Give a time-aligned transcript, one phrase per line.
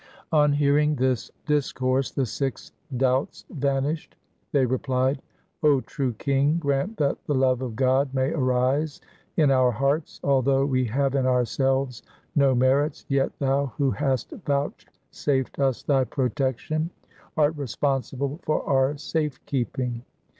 [0.31, 4.15] On hearing this discourse the Sikhs' doubts vanished.
[4.51, 5.21] They replied,'
[5.61, 8.99] O true king, grant that the love of God may arise
[9.37, 10.19] in our hearts.
[10.23, 12.01] Although we have in ourselves
[12.35, 16.89] no merits, yet thou who hast vouchsafed us thy protection,
[17.37, 20.03] art responsible for our safe keeping.